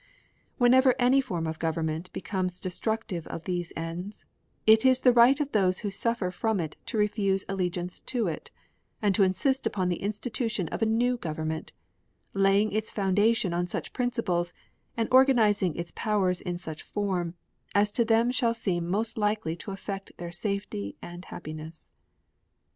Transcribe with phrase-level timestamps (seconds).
[0.57, 4.25] Whenever any form of government becomes destructive of these ends,
[4.65, 8.49] it is the right of those who suffer from it to refuse allegiance to it,
[8.99, 11.71] and to insist upon the institution of a new government,
[12.33, 14.53] laying its foundation on such principles,
[14.97, 17.35] and organizing its powers in such form,
[17.75, 21.91] as to them shall seem most likely to effect their safety and happiness.